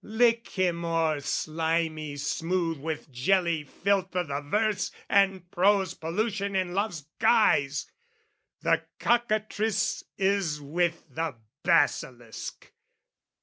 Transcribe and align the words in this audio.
Lick 0.03 0.49
him 0.57 0.83
o'er 0.83 1.19
slimy 1.21 2.17
smooth 2.17 2.79
with 2.79 3.11
jelly 3.11 3.63
filth 3.63 4.15
O' 4.15 4.23
the 4.23 4.41
verse 4.41 4.91
and 5.07 5.47
prose 5.51 5.93
pollution 5.93 6.55
in 6.55 6.73
love's 6.73 7.03
guise! 7.19 7.85
The 8.61 8.81
cockatrice 8.97 10.03
is 10.17 10.59
with 10.59 11.03
the 11.13 11.35
basilisk! 11.61 12.71